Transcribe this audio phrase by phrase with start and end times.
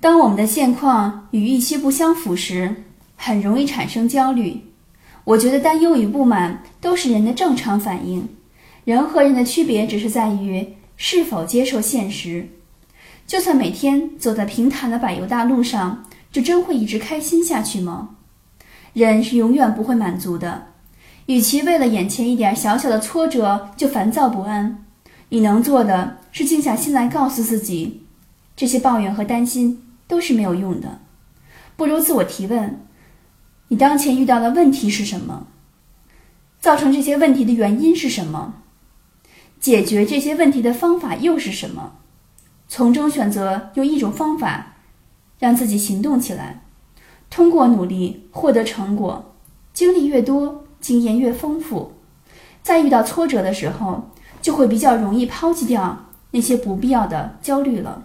[0.00, 2.84] 当我们的现况与预期不相符时，
[3.16, 4.62] 很容易产生焦虑。
[5.24, 8.28] 我觉得担忧与不满都是人的正常反应，
[8.84, 12.48] 人和人的区别只是在于是否接受现实。
[13.26, 18.10] 就算每天走在平坦的柏油大路上，就真会一直开心下去吗？
[18.92, 20.68] 人是永远不会满足的。
[21.26, 24.84] 与其为了眼前一点小小的挫折就烦躁不安，
[25.28, 28.04] 你能做的是静下心来，告诉自己，
[28.56, 30.98] 这些抱怨和担心都是没有用的。
[31.76, 32.84] 不如自我提问：
[33.68, 35.46] 你当前遇到的问题是什么？
[36.58, 38.54] 造成这些问题的原因是什么？
[39.60, 41.92] 解决这些问题的方法又是什么？
[42.66, 44.74] 从中选择用一种方法，
[45.38, 46.64] 让自己行动起来。
[47.30, 49.36] 通过努力获得成果，
[49.72, 50.64] 经历越多。
[50.80, 51.94] 经验越丰富，
[52.62, 58.04] 在遇到挫折的时候，就会比较容易抛弃掉那些不必要的焦虑了。